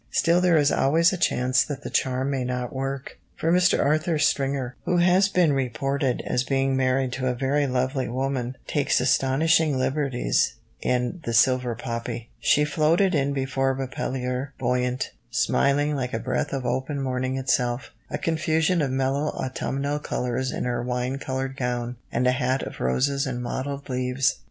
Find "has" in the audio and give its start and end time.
4.97-5.29